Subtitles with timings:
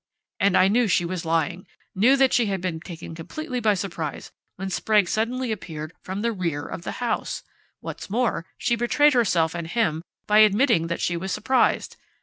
[0.39, 4.31] And I knew she was lying, knew that she had been taken completely by surprise
[4.55, 7.43] when Sprague suddenly appeared from the rear of the house!
[7.81, 11.97] What's more, she betrayed herself and him by admitting that she was surprised.